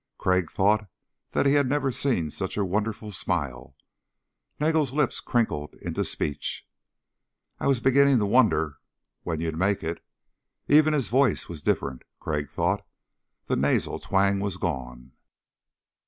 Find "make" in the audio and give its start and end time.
9.59-9.83